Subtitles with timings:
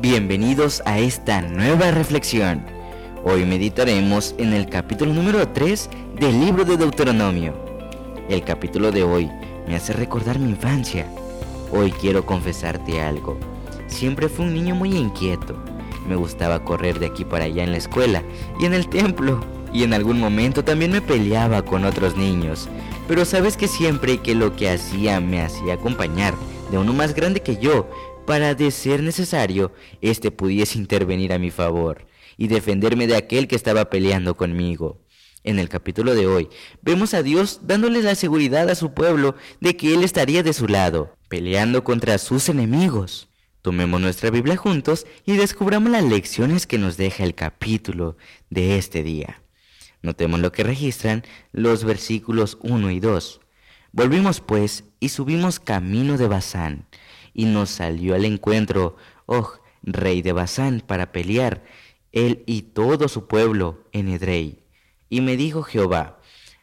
[0.00, 2.64] Bienvenidos a esta nueva reflexión.
[3.24, 5.90] Hoy meditaremos en el capítulo número 3
[6.20, 7.52] del libro de Deuteronomio.
[8.28, 9.28] El capítulo de hoy
[9.66, 11.04] me hace recordar mi infancia.
[11.72, 13.40] Hoy quiero confesarte algo.
[13.88, 15.56] Siempre fui un niño muy inquieto.
[16.08, 18.22] Me gustaba correr de aquí para allá en la escuela
[18.60, 19.40] y en el templo.
[19.72, 22.68] Y en algún momento también me peleaba con otros niños.
[23.08, 26.34] Pero sabes que siempre que lo que hacía me hacía acompañar
[26.70, 27.88] de uno más grande que yo,
[28.28, 33.56] para de ser necesario, éste pudiese intervenir a mi favor y defenderme de aquel que
[33.56, 35.00] estaba peleando conmigo.
[35.44, 36.50] En el capítulo de hoy
[36.82, 40.68] vemos a Dios dándole la seguridad a su pueblo de que Él estaría de su
[40.68, 43.30] lado, peleando contra sus enemigos.
[43.62, 48.18] Tomemos nuestra Biblia juntos y descubramos las lecciones que nos deja el capítulo
[48.50, 49.42] de este día.
[50.02, 53.40] Notemos lo que registran los versículos 1 y 2.
[53.92, 56.84] Volvimos pues y subimos camino de Basán,
[57.38, 61.62] y nos salió al encuentro Og, rey de Basán, para pelear,
[62.10, 64.58] él y todo su pueblo en Edrei.
[65.08, 66.18] Y me dijo Jehová,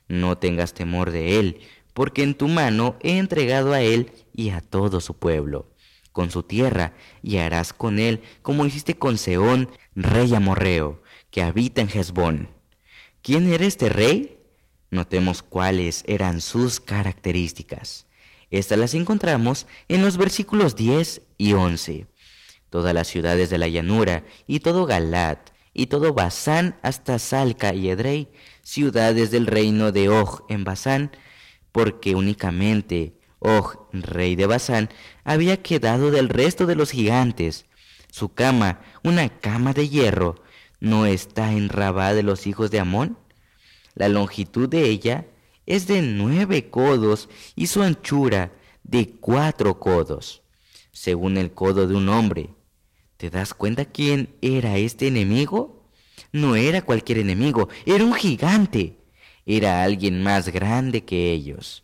[0.10, 1.62] no tengas temor de él,
[1.94, 5.72] porque en tu mano he entregado a él y a todo su pueblo,
[6.12, 6.92] con su tierra,
[7.24, 11.02] y harás con él como hiciste con Seón, rey amorreo,
[11.32, 12.50] que habita en Hezbón.
[13.22, 14.40] ¿Quién era este rey?
[14.92, 18.05] Notemos cuáles eran sus características.
[18.50, 22.08] Estas las encontramos en los versículos 10 y 11.
[22.70, 27.90] Todas las ciudades de la llanura y todo Galat y todo Basán hasta Salca y
[27.90, 28.30] Edrei,
[28.62, 31.12] ciudades del reino de Og en Basán,
[31.72, 34.90] porque únicamente Og, rey de Basán,
[35.24, 37.66] había quedado del resto de los gigantes.
[38.10, 40.42] Su cama, una cama de hierro,
[40.80, 43.18] no está en Rabá de los hijos de Amón.
[43.94, 45.26] La longitud de ella
[45.66, 50.44] es de nueve codos y su anchura de cuatro codos,
[50.92, 52.50] según el codo de un hombre.
[53.18, 55.90] ¿Te das cuenta quién era este enemigo?
[56.32, 59.00] No era cualquier enemigo, era un gigante.
[59.46, 61.84] Era alguien más grande que ellos.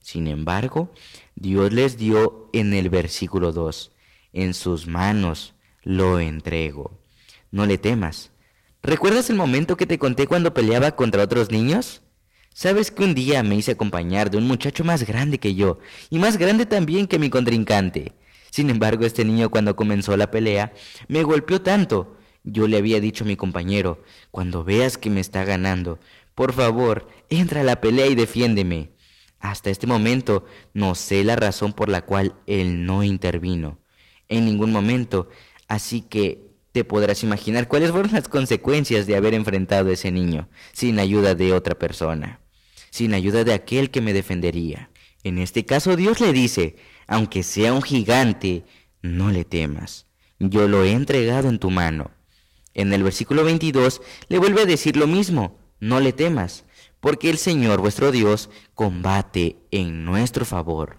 [0.00, 0.92] Sin embargo,
[1.34, 3.92] Dios les dio en el versículo 2,
[4.32, 6.98] en sus manos lo entrego.
[7.50, 8.30] No le temas.
[8.82, 12.02] ¿Recuerdas el momento que te conté cuando peleaba contra otros niños?
[12.60, 15.78] Sabes que un día me hice acompañar de un muchacho más grande que yo,
[16.10, 18.14] y más grande también que mi contrincante.
[18.50, 20.72] Sin embargo, este niño cuando comenzó la pelea,
[21.06, 22.16] me golpeó tanto.
[22.42, 24.02] Yo le había dicho a mi compañero,
[24.32, 26.00] cuando veas que me está ganando,
[26.34, 28.90] por favor, entra a la pelea y defiéndeme.
[29.38, 33.78] Hasta este momento no sé la razón por la cual él no intervino.
[34.28, 35.28] En ningún momento.
[35.68, 40.48] Así que te podrás imaginar cuáles fueron las consecuencias de haber enfrentado a ese niño
[40.72, 42.40] sin ayuda de otra persona
[42.90, 44.90] sin ayuda de aquel que me defendería.
[45.22, 46.76] En este caso Dios le dice,
[47.06, 48.64] aunque sea un gigante,
[49.02, 50.06] no le temas,
[50.38, 52.10] yo lo he entregado en tu mano.
[52.74, 56.64] En el versículo 22 le vuelve a decir lo mismo, no le temas,
[57.00, 60.98] porque el Señor vuestro Dios combate en nuestro favor.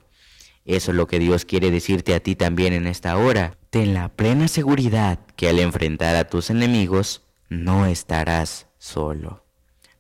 [0.66, 3.57] Eso es lo que Dios quiere decirte a ti también en esta hora.
[3.69, 9.44] Ten la plena seguridad que al enfrentar a tus enemigos no estarás solo.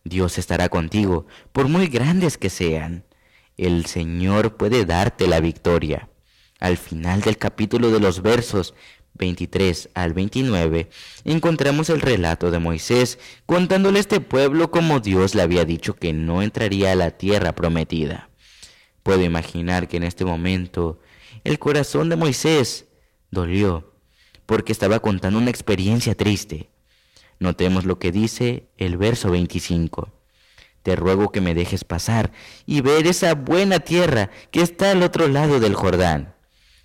[0.03, 3.05] Dios estará contigo, por muy grandes que sean.
[3.57, 6.09] El Señor puede darte la victoria.
[6.59, 8.73] Al final del capítulo de los versos
[9.15, 10.89] 23 al 29,
[11.25, 16.13] encontramos el relato de Moisés contándole a este pueblo cómo Dios le había dicho que
[16.13, 18.29] no entraría a la tierra prometida.
[19.03, 20.99] Puedo imaginar que en este momento
[21.43, 22.87] el corazón de Moisés
[23.31, 23.93] dolió
[24.45, 26.69] porque estaba contando una experiencia triste.
[27.39, 30.11] Notemos lo que dice el verso 25.
[30.83, 32.31] Te ruego que me dejes pasar
[32.65, 36.35] y ver esa buena tierra que está al otro lado del Jordán.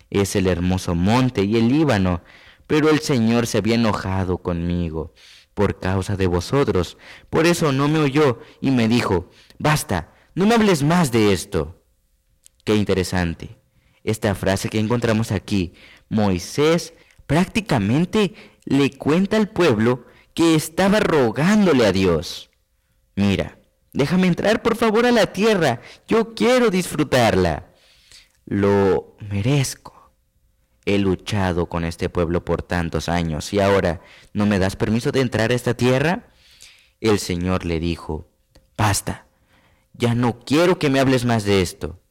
[0.09, 2.21] Es el hermoso monte y el Líbano,
[2.67, 5.13] pero el Señor se había enojado conmigo
[5.53, 6.97] por causa de vosotros.
[7.29, 11.81] Por eso no me oyó y me dijo, basta, no me hables más de esto.
[12.63, 13.57] Qué interesante.
[14.03, 15.73] Esta frase que encontramos aquí,
[16.09, 16.93] Moisés
[17.25, 18.35] prácticamente
[18.65, 20.05] le cuenta al pueblo
[20.35, 22.51] que estaba rogándole a Dios,
[23.15, 23.57] mira,
[23.93, 27.69] déjame entrar por favor a la tierra, yo quiero disfrutarla.
[28.45, 30.13] Lo merezco.
[30.85, 34.01] He luchado con este pueblo por tantos años y ahora
[34.33, 36.27] no me das permiso de entrar a esta tierra.
[36.99, 38.29] El Señor le dijo,
[38.77, 39.25] basta,
[39.93, 42.01] ya no quiero que me hables más de esto.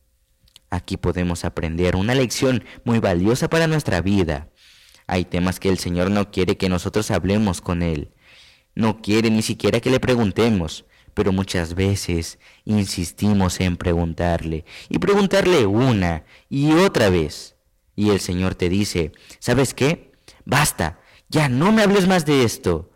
[0.71, 4.49] Aquí podemos aprender una lección muy valiosa para nuestra vida.
[5.07, 8.13] Hay temas que el Señor no quiere que nosotros hablemos con Él.
[8.75, 15.67] No quiere ni siquiera que le preguntemos, pero muchas veces insistimos en preguntarle y preguntarle
[15.67, 17.57] una y otra vez.
[17.97, 20.13] Y el Señor te dice, ¿sabes qué?
[20.45, 22.91] basta, ya no me hables más de esto.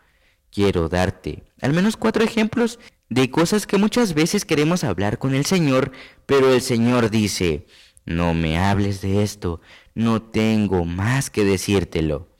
[0.51, 2.79] Quiero darte al menos cuatro ejemplos
[3.09, 5.93] de cosas que muchas veces queremos hablar con el Señor,
[6.27, 7.67] pero el Señor dice,
[8.09, 9.61] no me hables de esto,
[9.95, 12.35] no tengo más que decírtelo.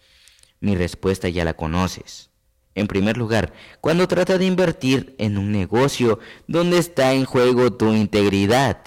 [0.61, 2.31] Mi respuesta ya la conoces.
[2.75, 7.93] En primer lugar, cuando trata de invertir en un negocio donde está en juego tu
[7.93, 8.79] integridad,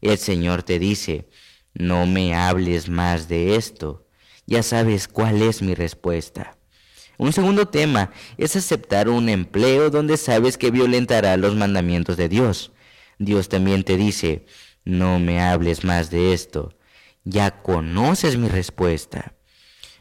[0.00, 1.28] el Señor te dice,
[1.74, 4.08] no me hables más de esto.
[4.46, 6.56] Ya sabes cuál es mi respuesta.
[7.18, 12.72] Un segundo tema es aceptar un empleo donde sabes que violentará los mandamientos de Dios.
[13.18, 14.46] Dios también te dice,
[14.84, 16.74] no me hables más de esto.
[17.24, 19.34] Ya conoces mi respuesta.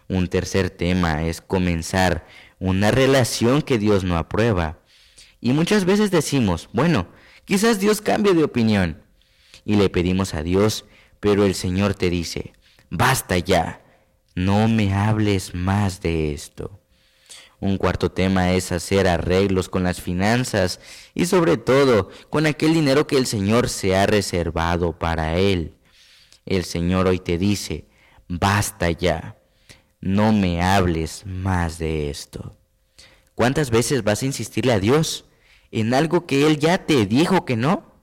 [0.07, 2.28] Un tercer tema es comenzar
[2.60, 4.80] una relación que Dios no aprueba.
[5.39, 7.07] Y muchas veces decimos, bueno,
[7.45, 9.01] quizás Dios cambie de opinión.
[9.66, 10.86] Y le pedimos a Dios,
[11.19, 12.54] pero el Señor te dice,
[12.89, 13.81] basta ya,
[14.36, 16.81] no me hables más de esto.
[17.62, 20.80] Un cuarto tema es hacer arreglos con las finanzas
[21.13, 25.75] y sobre todo con aquel dinero que el Señor se ha reservado para Él.
[26.48, 27.88] El Señor hoy te dice,
[28.28, 29.38] basta ya,
[30.00, 32.58] no me hables más de esto.
[33.36, 35.25] ¿Cuántas veces vas a insistirle a Dios
[35.69, 37.94] en algo que Él ya te dijo que no?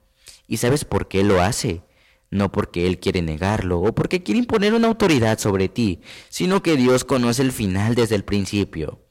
[0.46, 1.82] ¿Y sabes por qué lo hace?
[2.30, 6.76] No porque Él quiere negarlo o porque quiere imponer una autoridad sobre ti, sino que
[6.76, 9.07] Dios conoce el final desde el principio.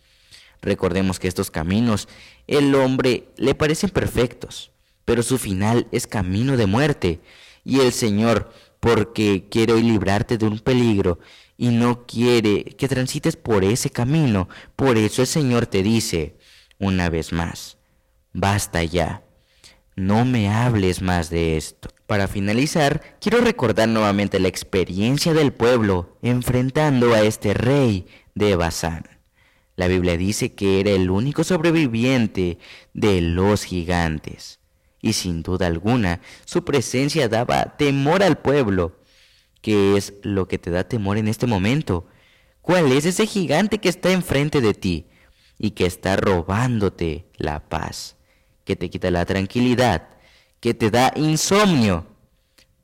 [0.62, 2.08] Recordemos que estos caminos
[2.48, 4.72] el hombre le parecen perfectos,
[5.06, 7.22] pero su final es camino de muerte.
[7.64, 11.20] Y el Señor, porque quiere hoy librarte de un peligro
[11.58, 16.38] y no quiere que transites por ese camino, por eso el Señor te dice
[16.80, 17.78] una vez más,
[18.34, 19.24] basta ya,
[19.96, 21.90] no me hables más de esto.
[22.06, 29.17] Para finalizar, quiero recordar nuevamente la experiencia del pueblo enfrentando a este rey de Basán.
[29.78, 32.58] La Biblia dice que era el único sobreviviente
[32.94, 34.60] de los gigantes.
[35.02, 39.00] Y sin duda alguna, su presencia daba temor al pueblo.
[39.62, 42.08] ¿Qué es lo que te da temor en este momento?
[42.62, 45.06] ¿Cuál es ese gigante que está enfrente de ti
[45.60, 48.18] y que está robándote la paz,
[48.66, 50.10] que te quita la tranquilidad,
[50.60, 52.17] que te da insomnio?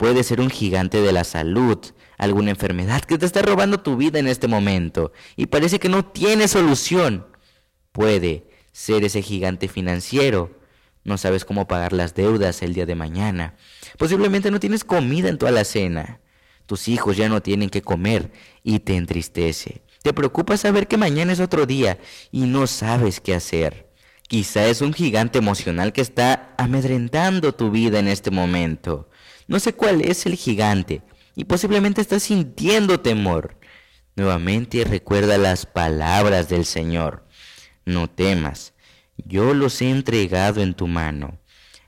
[0.04, 1.78] Puede ser un gigante de la salud,
[2.18, 6.04] alguna enfermedad que te está robando tu vida en este momento y parece que no
[6.04, 7.26] tiene solución.
[7.94, 10.60] Puede ser ese gigante financiero.
[11.06, 13.56] No sabes cómo pagar las deudas el día de mañana.
[13.98, 16.20] Posiblemente no tienes comida en toda la cena.
[16.66, 19.84] Tus hijos ya no tienen que comer y te entristece.
[20.02, 21.98] Te preocupa saber que mañana es otro día
[22.30, 23.90] y no sabes qué hacer.
[24.28, 29.08] Quizá es un gigante emocional que está amedrentando tu vida en este momento.
[29.48, 31.02] No sé cuál es el gigante,
[31.36, 33.58] y posiblemente estás sintiendo temor.
[34.16, 37.26] Nuevamente recuerda las palabras del Señor.
[37.86, 38.74] No temas,
[39.18, 41.40] yo los he entregado en tu mano.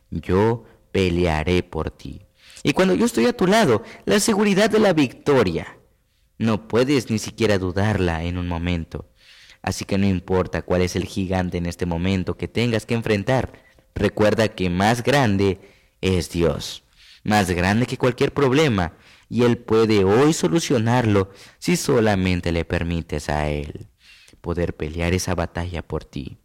[0.09, 2.21] Yo pelearé por ti.
[2.63, 5.77] Y cuando yo estoy a tu lado, la seguridad de la victoria.
[6.37, 9.07] No puedes ni siquiera dudarla en un momento.
[9.61, 13.53] Así que no importa cuál es el gigante en este momento que tengas que enfrentar,
[13.93, 15.59] recuerda que más grande
[16.01, 16.83] es Dios,
[17.25, 18.93] más grande que cualquier problema,
[19.27, 23.89] y Él puede hoy solucionarlo si solamente le permites a Él
[24.45, 26.37] poder pelear esa batalla por ti.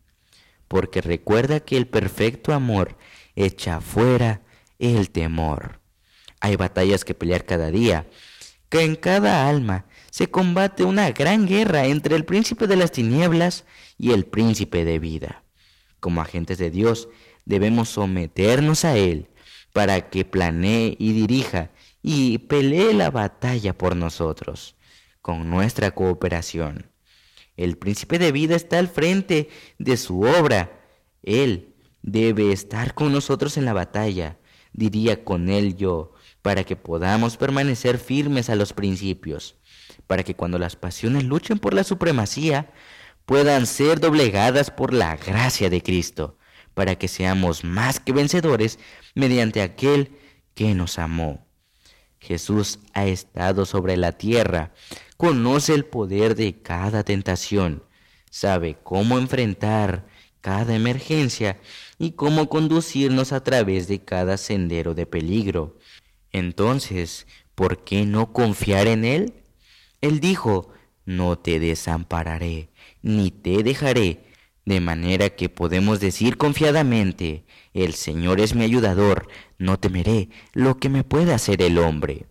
[0.68, 2.96] Porque recuerda que el perfecto amor
[3.36, 4.40] echa fuera
[4.78, 5.80] el temor.
[6.40, 8.08] Hay batallas que pelear cada día,
[8.70, 13.66] que en cada alma se combate una gran guerra entre el príncipe de las tinieblas
[13.98, 15.44] y el príncipe de vida.
[16.00, 17.10] Como agentes de Dios
[17.44, 19.28] debemos someternos a Él
[19.72, 21.70] para que planee y dirija
[22.02, 24.76] y pelee la batalla por nosotros,
[25.20, 26.90] con nuestra cooperación.
[27.56, 29.48] El príncipe de vida está al frente
[29.78, 30.80] de su obra.
[31.22, 34.38] Él debe estar con nosotros en la batalla,
[34.72, 39.56] diría con él yo, para que podamos permanecer firmes a los principios,
[40.06, 42.72] para que cuando las pasiones luchen por la supremacía,
[43.26, 46.38] puedan ser doblegadas por la gracia de Cristo,
[46.74, 48.78] para que seamos más que vencedores
[49.14, 50.16] mediante aquel
[50.54, 51.46] que nos amó.
[52.18, 54.72] Jesús ha estado sobre la tierra,
[55.16, 57.82] conoce el poder de cada tentación,
[58.30, 60.06] sabe cómo enfrentar
[60.40, 61.60] cada emergencia
[61.98, 65.78] y cómo conducirnos a través de cada sendero de peligro.
[66.32, 69.34] Entonces, ¿por qué no confiar en Él?
[70.00, 70.70] Él dijo,
[71.04, 72.70] no te desampararé,
[73.02, 74.29] ni te dejaré,
[74.64, 80.88] de manera que podemos decir confiadamente, el Señor es mi ayudador, no temeré lo que
[80.88, 82.26] me pueda hacer el hombre.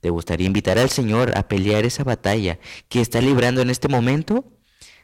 [0.00, 2.58] ¿Te gustaría invitar al Señor a pelear esa batalla
[2.88, 4.52] que está librando en este momento?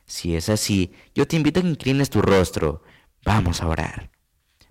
[0.06, 2.83] Si es así, yo te invito a que inclines tu rostro.
[3.25, 4.11] Vamos a orar.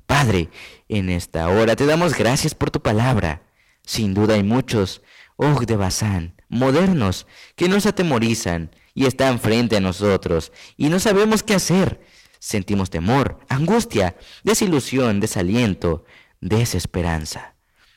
[0.06, 0.50] Padre,
[0.90, 3.44] en esta hora te damos gracias por tu palabra.
[3.84, 5.02] Sin duda hay muchos,
[5.36, 11.44] oh de Bazán, modernos, que nos atemorizan y están frente a nosotros y no sabemos
[11.44, 12.02] qué hacer.
[12.40, 16.04] Sentimos temor, angustia, desilusión, desaliento,
[16.42, 17.56] desesperanza.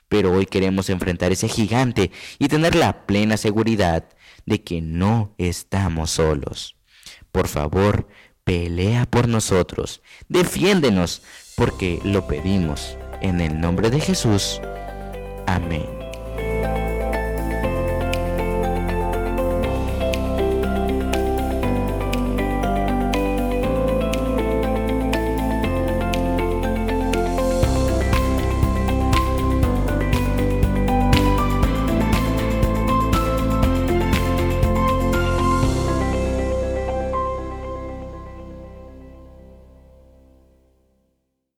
[0.08, 4.08] Pero hoy queremos enfrentar ese gigante y tener la plena seguridad
[4.44, 6.76] de que no estamos solos.
[7.32, 8.06] Por favor,
[8.44, 11.22] pelea por nosotros, defiéndenos,
[11.56, 14.60] porque lo pedimos en el nombre de Jesús.
[15.46, 15.95] Amén.